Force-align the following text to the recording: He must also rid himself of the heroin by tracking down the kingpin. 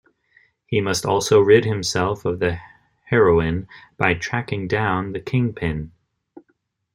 He 0.65 0.81
must 0.81 1.05
also 1.05 1.39
rid 1.39 1.63
himself 1.63 2.25
of 2.25 2.39
the 2.39 2.57
heroin 3.05 3.67
by 3.97 4.15
tracking 4.15 4.67
down 4.67 5.11
the 5.11 5.19
kingpin. 5.19 5.91